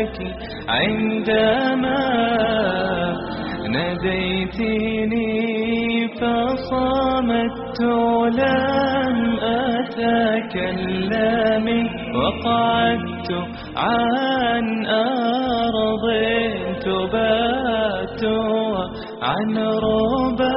صوتك 0.00 0.36
عندما 0.68 2.02
ناديتني 3.68 5.28
فصمت 6.08 7.80
لم 8.38 9.16
أتكلم 10.22 11.06
وقعدت 12.16 13.30
عن 13.76 14.86
أرض 14.86 16.04
تبات 16.84 18.22
عن 19.22 19.58
ربا 19.58 20.54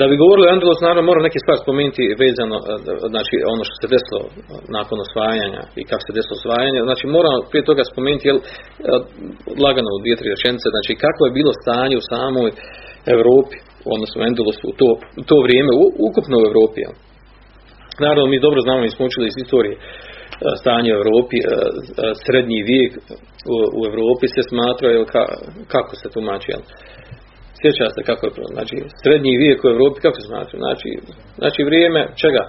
da 0.00 0.04
bi 0.10 0.22
govorili 0.22 0.46
o 0.46 0.52
Andalus, 0.54 0.80
naravno 0.86 1.08
moram 1.10 1.26
neke 1.28 1.38
stvari 1.42 1.64
spomenuti 1.64 2.14
vezano, 2.24 2.56
znači 3.12 3.36
ono 3.54 3.62
što 3.66 3.74
se 3.80 3.92
desilo 3.94 4.22
nakon 4.78 4.98
osvajanja 5.06 5.62
i 5.80 5.82
kako 5.88 6.02
se 6.06 6.16
desilo 6.18 6.36
osvajanje. 6.40 6.78
Znači 6.88 7.04
moramo 7.16 7.38
prije 7.50 7.68
toga 7.70 7.82
spomenuti, 7.92 8.28
jel, 8.30 8.38
lagano 9.64 9.90
u 9.92 10.00
dvije, 10.02 10.16
tri 10.20 10.28
rečenice, 10.34 10.66
znači 10.74 10.92
kako 11.04 11.20
je 11.24 11.36
bilo 11.38 11.52
stanje 11.62 11.94
u 11.98 12.06
samoj 12.12 12.50
Europi, 13.14 13.56
odnosno 13.94 14.16
u 14.18 14.26
Andalusu 14.30 14.64
u 14.72 14.76
to, 14.80 14.90
u 15.20 15.22
to 15.30 15.36
vrijeme, 15.46 15.70
u, 15.82 15.84
ukupno 16.08 16.34
u 16.38 16.46
Europi. 16.50 16.78
Jel. 16.84 16.94
Naravno, 18.04 18.26
mi 18.32 18.44
dobro 18.46 18.60
znamo, 18.66 18.80
mi 18.86 18.94
smo 18.94 19.02
učili 19.08 19.26
iz 19.28 19.36
istorije 19.44 19.76
stanje 20.62 20.90
u 20.92 21.00
Europi, 21.00 21.38
srednji 22.24 22.68
vijek 22.70 22.92
u, 23.54 23.56
u 23.78 23.80
Europi 23.90 24.26
se 24.34 24.42
smatra, 24.52 24.86
jel, 24.88 25.04
ka, 25.14 25.22
kako 25.74 25.92
se 26.00 26.06
tumači, 26.14 26.48
jel, 26.54 26.62
Sjeća 27.58 27.86
se 27.94 28.00
kako 28.08 28.22
je 28.26 28.34
to, 28.36 28.44
znači 28.54 28.76
srednji 29.02 29.40
vijek 29.42 29.60
u 29.64 29.72
Europi 29.74 29.98
kako 30.06 30.18
se 30.20 30.28
znači, 30.34 30.54
znači, 30.64 30.90
znači 31.40 31.60
vrijeme 31.68 32.00
čega? 32.22 32.42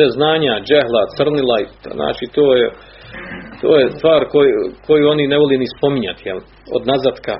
Neznanja, 0.00 0.54
džehla, 0.68 1.02
crnila, 1.16 1.58
znači 1.98 2.24
to 2.36 2.44
je 2.58 2.66
to 3.60 3.70
je 3.80 3.86
stvar 3.98 4.20
koju, 4.32 4.58
koju 4.86 5.04
oni 5.14 5.24
ne 5.32 5.38
voli 5.38 5.56
ni 5.58 5.68
spominjati, 5.76 6.22
jel? 6.28 6.40
Od 6.76 6.82
nazatka 6.92 7.34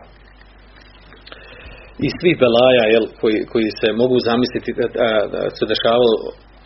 i 2.06 2.09
svih 2.19 2.37
belaja, 2.42 2.84
jel, 2.94 3.06
koji, 3.20 3.39
koji 3.53 3.69
se 3.81 3.89
mogu 4.03 4.17
zamisliti 4.28 4.70
da, 4.78 4.87
da, 4.98 5.09
da 5.33 5.41
se 5.59 5.64
dešavalo 5.72 6.14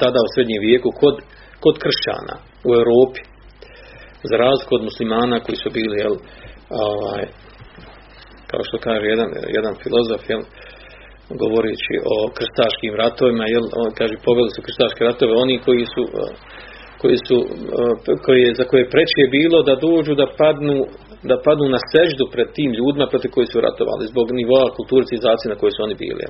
tada 0.01 0.19
u 0.27 0.33
srednjem 0.34 0.61
vijeku 0.67 0.91
kod, 1.01 1.17
kod 1.65 1.75
kršćana 1.83 2.34
u 2.69 2.71
Europi. 2.81 3.23
Za 4.31 4.37
razliku 4.45 4.73
od 4.75 4.83
muslimana 4.89 5.37
koji 5.45 5.56
su 5.62 5.69
bili, 5.78 5.97
jel, 6.05 6.15
ovaj, 6.87 7.23
kao 8.51 8.62
što 8.69 8.77
kaže 8.87 9.06
jedan, 9.15 9.31
jedan 9.56 9.75
filozof, 9.83 10.23
jel, 10.33 10.43
govoreći 11.43 11.95
o 12.15 12.17
krstaškim 12.39 12.93
ratovima, 13.03 13.44
jel, 13.55 13.65
on 13.83 13.91
kaže, 13.99 14.15
poveli 14.27 14.50
su 14.55 14.61
krstaške 14.66 15.03
ratove, 15.11 15.33
oni 15.44 15.56
koji 15.66 15.84
su, 15.94 16.03
eh, 16.22 16.33
koji 17.00 17.19
su, 17.28 17.37
eh, 17.44 18.16
koji 18.25 18.41
je, 18.44 18.50
za 18.60 18.65
koje 18.71 18.93
preče 18.94 19.19
je 19.22 19.34
bilo 19.39 19.59
da 19.69 19.83
dođu 19.87 20.12
da 20.22 20.27
padnu, 20.41 20.77
da 21.31 21.37
padnu 21.47 21.66
na 21.77 21.81
seždu 21.93 22.25
pred 22.34 22.49
tim 22.56 22.71
ljudima 22.78 23.06
protiv 23.12 23.31
koji 23.37 23.47
su 23.53 23.59
ratovali, 23.66 24.10
zbog 24.12 24.27
nivoa 24.41 24.75
kulture 24.78 25.05
civilizacije 25.09 25.49
na 25.50 25.59
kojoj 25.60 25.75
su 25.75 25.81
oni 25.87 25.97
bili, 26.05 26.25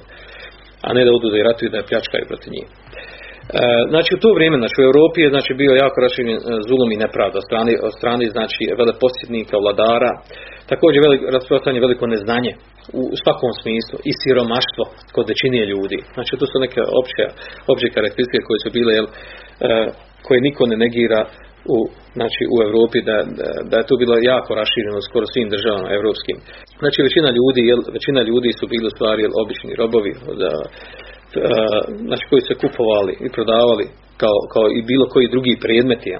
a 0.86 0.88
ne 0.96 1.02
da 1.04 1.10
odu 1.16 1.28
da 1.30 1.36
i 1.38 1.46
ratuju 1.48 1.68
da 1.70 1.78
je 1.78 1.88
pljačkaju 1.90 2.30
protiv 2.30 2.50
njih. 2.56 2.68
E, 3.58 3.60
znači 3.92 4.10
u 4.14 4.22
to 4.22 4.30
vrijeme 4.36 4.56
znači 4.62 4.78
u 4.80 4.88
Europi 4.90 5.18
je 5.22 5.34
znači 5.34 5.52
bio 5.62 5.72
jako 5.84 5.98
raširen 6.06 6.38
e, 6.38 6.42
zulum 6.68 6.90
i 6.92 7.02
nepravda 7.04 7.36
od 7.40 7.46
strane 7.48 7.72
od 7.88 7.92
strane 7.98 8.24
znači 8.36 8.62
veleposjednika, 8.80 9.54
vladara, 9.64 10.12
također 10.72 11.00
veliko 11.06 11.24
rasprostranjeno 11.36 11.86
veliko 11.86 12.04
neznanje 12.14 12.52
u 13.00 13.02
svakom 13.22 13.52
smislu 13.60 13.96
i 14.08 14.12
siromaštvo 14.20 14.84
kod 15.14 15.24
većine 15.32 15.60
ljudi. 15.72 15.98
Znači 16.14 16.32
to 16.40 16.44
su 16.50 16.56
neke 16.66 16.80
opće 17.00 17.24
opće 17.72 17.86
karakteristike 17.96 18.46
koje 18.48 18.58
su 18.64 18.70
bile 18.78 18.92
jel, 18.98 19.06
e, 19.08 19.70
koje 20.26 20.46
niko 20.48 20.62
ne 20.70 20.76
negira 20.84 21.20
u, 21.74 21.76
znači, 22.18 22.42
u 22.54 22.56
Europi 22.66 22.98
da, 23.08 23.16
da, 23.70 23.76
je 23.78 23.88
to 23.88 23.94
bilo 24.02 24.14
jako 24.32 24.50
rašireno 24.60 25.00
skoro 25.08 25.26
svim 25.26 25.48
državama 25.54 25.88
europskim. 25.98 26.36
Znači 26.82 26.98
većina 27.08 27.28
ljudi, 27.38 27.60
jel, 27.70 27.80
većina 27.96 28.20
ljudi 28.30 28.50
su 28.58 28.64
bili 28.72 28.86
u 28.90 28.94
stvari 28.96 29.20
jel, 29.22 29.34
obični 29.42 29.72
robovi, 29.82 30.12
da, 30.42 30.50
znači 32.08 32.24
koji 32.30 32.42
se 32.48 32.54
kupovali 32.62 33.14
i 33.26 33.28
prodavali 33.36 33.84
kao, 34.22 34.38
kao 34.52 34.66
i 34.78 34.86
bilo 34.90 35.06
koji 35.12 35.34
drugi 35.34 35.62
predmeti. 35.64 36.10
E, 36.10 36.18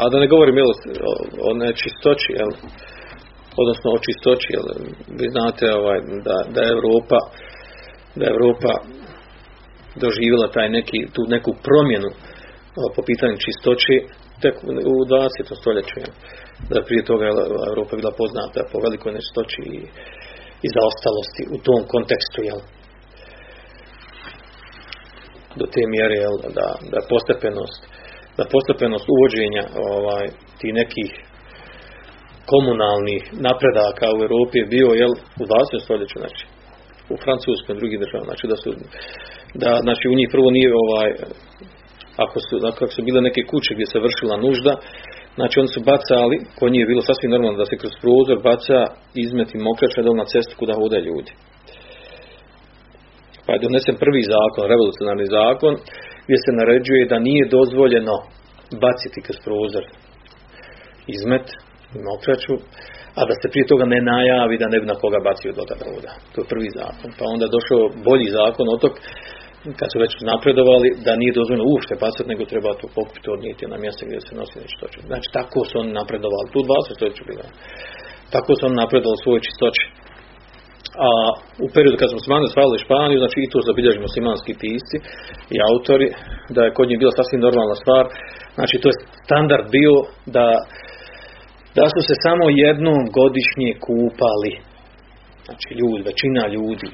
a 0.00 0.08
da 0.10 0.16
ne 0.18 0.28
govorim 0.32 0.56
jel, 0.56 0.70
o, 1.10 1.12
o 1.48 1.54
nečistoći, 1.54 2.28
jel, 2.38 2.50
odnosno 3.62 3.88
o 3.92 4.02
čistoći, 4.06 4.48
jel, 4.56 4.66
vi 5.18 5.26
znate 5.34 5.64
ovaj, 5.80 5.98
da, 6.26 6.36
da 6.54 6.60
je 6.60 6.74
Europa 6.76 7.18
da 8.18 8.24
je 8.24 8.34
Europa 8.36 8.72
doživjela 10.02 10.48
taj 10.56 10.68
neki, 10.78 10.98
tu 11.14 11.22
neku 11.34 11.50
promjenu 11.66 12.10
po 12.96 13.02
pitanju 13.08 13.36
čistoći 13.46 13.94
tek 14.42 14.54
u 14.92 14.96
20. 15.04 15.60
stoljeću. 15.60 15.96
jel. 16.02 16.12
Da 16.68 16.74
je 16.78 16.86
prije 16.88 17.02
toga 17.10 17.24
Europa 17.70 17.92
bila 17.96 18.12
poznata 18.22 18.60
po 18.72 18.78
velikoj 18.86 19.12
nečistoći 19.12 19.60
i, 19.76 19.78
i 20.64 20.68
zaostalosti 20.76 21.42
u 21.54 21.58
tom 21.66 21.80
kontekstu. 21.92 22.38
Jel. 22.48 22.60
Do 25.58 25.64
te 25.72 25.82
mjere 25.94 26.16
jel, 26.24 26.36
da, 26.58 26.68
da 26.92 26.98
postepenost 27.12 27.80
da 28.38 28.44
postepenost 28.54 29.06
uvođenja 29.14 29.64
ovaj, 29.92 30.26
ti 30.58 30.68
nekih 30.80 31.10
komunalnih 32.52 33.22
napredaka 33.46 34.06
u 34.16 34.22
Europi 34.26 34.56
je 34.58 34.72
bio 34.76 34.88
jel, 35.02 35.12
u 35.42 35.44
20. 35.44 35.84
stoljeću, 35.84 36.16
znači 36.22 36.42
u 37.12 37.16
Francuskoj 37.24 37.72
i 37.72 37.80
drugim 37.80 38.00
državama, 38.04 38.30
znači 38.30 38.46
da 38.52 38.56
su 38.62 38.68
da 39.62 39.70
znači 39.86 40.04
u 40.08 40.18
njih 40.18 40.28
prvo 40.34 40.48
nije 40.56 40.70
ovaj 40.84 41.08
ako 42.24 42.38
su, 42.46 42.54
ako 42.72 42.86
su 42.94 43.00
bile 43.08 43.20
neke 43.28 43.42
kuće 43.50 43.70
gdje 43.74 43.86
se 43.92 44.04
vršila 44.06 44.36
nužda, 44.46 44.72
znači 45.38 45.54
oni 45.60 45.70
su 45.74 45.80
bacali, 45.92 46.36
kod 46.58 46.72
njih 46.72 46.86
bilo 46.86 47.02
sasvim 47.08 47.30
normalno 47.34 47.58
da 47.58 47.66
se 47.70 47.80
kroz 47.82 47.94
prozor 48.02 48.38
baca 48.50 48.78
izmet 49.24 49.50
i 49.54 49.64
mokrača 49.68 50.02
dol 50.06 50.16
na 50.22 50.26
cestu 50.32 50.52
kuda 50.58 50.74
hode 50.80 50.98
ljudi. 51.08 51.32
Pa 53.44 53.50
je 53.52 53.62
donesen 53.64 53.96
prvi 54.04 54.22
zakon, 54.34 54.70
revolucionarni 54.72 55.26
zakon, 55.38 55.74
gdje 56.24 56.36
se 56.44 56.58
naređuje 56.60 57.10
da 57.12 57.18
nije 57.28 57.52
dozvoljeno 57.58 58.16
baciti 58.84 59.18
kroz 59.26 59.38
prozor 59.46 59.84
izmet 61.16 61.46
mokraču, 62.08 62.54
a 63.18 63.20
da 63.28 63.34
se 63.40 63.46
prije 63.52 63.66
toga 63.70 63.84
ne 63.94 64.00
najavi 64.10 64.60
da 64.62 64.68
ne 64.72 64.78
bi 64.80 64.86
na 64.92 64.96
koga 65.02 65.18
bacio 65.28 65.52
doda 65.58 65.74
voda. 65.94 66.12
To 66.32 66.36
je 66.40 66.50
prvi 66.52 66.70
zakon. 66.80 67.10
Pa 67.18 67.24
onda 67.34 67.46
došao 67.56 67.82
bolji 68.08 68.28
zakon 68.38 68.66
tog, 68.82 68.92
kad 69.80 69.88
su 69.92 69.96
već 70.04 70.12
napredovali, 70.32 70.88
da 71.06 71.20
nije 71.20 71.38
dozvoljeno 71.38 71.66
uopšte 71.70 71.94
bacati, 72.04 72.30
nego 72.32 72.42
treba 72.52 72.70
to 72.80 72.86
pokupiti 72.96 73.28
odnijeti 73.36 73.72
na 73.72 73.76
mjesto 73.84 74.02
gdje 74.06 74.18
se 74.26 74.32
nosi 74.40 74.56
nečistoće. 74.62 74.98
Znači, 75.10 75.26
tako 75.38 75.60
su 75.68 75.74
oni 75.82 75.92
napredovali. 76.00 76.52
Tu 76.54 76.60
20 76.68 76.96
stoljeća 76.96 77.22
bilo. 77.30 77.44
Tako 78.34 78.50
su 78.56 78.62
oni 78.68 78.76
napredovali 78.82 79.24
svoje 79.24 79.40
čistoće. 79.46 79.84
A 81.06 81.08
u 81.64 81.68
periodu 81.74 81.96
kad 81.98 82.08
smo 82.08 82.18
muslimani 82.20 82.48
osvajali 82.50 82.84
Španiju, 82.84 83.22
znači 83.22 83.38
i 83.40 83.50
to 83.52 83.58
zabilježili 83.68 84.06
muslimanski 84.08 84.52
pisci 84.62 84.96
i 85.54 85.56
autori, 85.70 86.08
da 86.54 86.60
je 86.62 86.74
kod 86.76 86.86
njih 86.88 86.98
bila 87.00 87.12
sasvim 87.18 87.40
normalna 87.46 87.76
stvar. 87.82 88.04
Znači, 88.58 88.74
to 88.80 88.86
je 88.88 88.98
standard 89.26 89.66
bio 89.76 89.94
da 90.36 90.46
da 91.78 91.86
su 91.94 92.00
se 92.08 92.14
samo 92.26 92.44
jednom 92.64 93.00
godišnje 93.18 93.70
kupali. 93.86 94.52
Znači 95.46 95.68
ljudi, 95.80 96.08
većina 96.10 96.42
ljudi, 96.56 96.88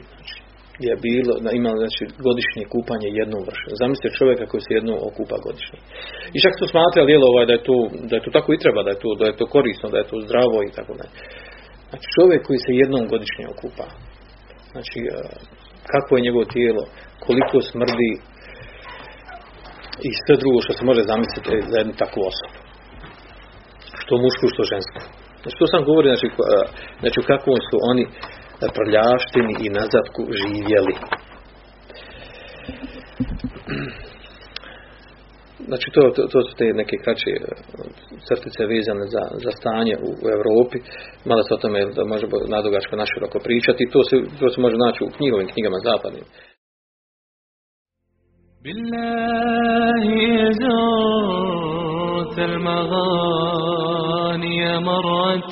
je 0.90 0.96
bilo, 1.08 1.32
imali 1.60 1.78
znači, 1.84 2.02
godišnje 2.26 2.64
kupanje 2.74 3.08
jednom 3.20 3.40
vršeno. 3.48 3.80
Zamislite 3.82 4.16
čovjeka 4.18 4.44
koji 4.50 4.62
se 4.64 4.72
jednom 4.78 4.96
okupa 5.08 5.36
godišnje. 5.46 5.78
I 6.36 6.38
čak 6.44 6.54
su 6.56 6.64
smatrali 6.72 7.12
jel, 7.12 7.24
ovaj, 7.30 7.46
da, 7.48 7.54
je 7.56 7.62
to, 7.68 7.76
da 8.08 8.14
je 8.16 8.24
to 8.24 8.30
tako 8.36 8.48
i 8.52 8.62
treba, 8.62 8.80
da 8.86 8.90
je 8.94 9.00
to, 9.04 9.10
da 9.20 9.24
je 9.28 9.38
to 9.40 9.46
korisno, 9.54 9.86
da 9.92 9.98
je 9.98 10.10
to 10.10 10.16
zdravo 10.26 10.58
i 10.62 10.74
tako 10.78 10.92
dalje. 11.00 11.14
Znači 11.90 12.06
čovjek 12.16 12.40
koji 12.46 12.58
se 12.64 12.80
jednom 12.82 13.04
godišnje 13.12 13.44
okupa, 13.54 13.86
znači 14.72 14.98
kakvo 15.92 16.12
je 16.14 16.24
njegovo 16.26 16.44
tijelo, 16.54 16.82
koliko 17.26 17.56
smrdi, 17.70 18.10
i 20.08 20.10
sve 20.24 20.34
drugo 20.42 20.58
što 20.64 20.72
se 20.78 20.84
može 20.90 21.02
zamisliti 21.12 21.68
za 21.70 21.76
jednu 21.78 21.94
takvu 22.02 22.20
osobu. 22.30 22.58
Što 24.02 24.12
mušku, 24.24 24.44
što 24.52 24.70
žensku. 24.72 25.00
Znači 25.40 25.56
to 25.60 25.66
sam 25.72 25.82
govori, 25.90 26.08
znači, 26.12 26.28
znači 27.02 27.16
u 27.20 27.28
kakvom 27.32 27.58
su 27.68 27.76
oni 27.90 28.04
prljaštini 28.75 29.53
i 29.65 29.69
nazadku 29.69 30.21
živjeli. 30.41 30.95
Znači 35.69 35.87
to, 35.93 36.01
to, 36.15 36.21
to 36.33 36.39
su 36.47 36.55
te 36.57 36.65
neke 36.81 36.95
kraće 37.03 37.31
crtice 38.27 38.61
vezane 38.73 39.05
za, 39.15 39.23
za 39.43 39.51
stanje 39.59 39.95
u, 40.07 40.09
u 40.23 40.27
Europi. 40.37 40.77
Malo 41.29 41.41
se 41.43 41.53
o 41.53 41.61
tome 41.63 41.79
da 41.97 42.03
može 42.13 42.25
nadugačko 42.55 42.95
naširoko 42.95 43.37
pričati. 43.39 43.89
To 43.93 44.01
se, 44.09 44.15
to 44.39 44.49
se 44.49 44.61
može 44.61 44.77
naći 44.85 45.03
u 45.03 45.13
knjigovim 45.17 45.47
knjigama 45.53 45.77
zapadnim. 45.89 46.25
بالله 48.63 50.07
زرت 50.61 52.37
المغاني 52.49 53.99
مرة 54.79 55.51